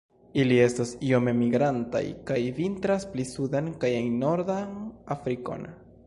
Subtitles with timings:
[0.43, 2.01] Ili estas iome migrantaj,
[2.31, 4.73] kaj vintras pli suden kaj en nordan
[5.17, 5.69] Afrikon.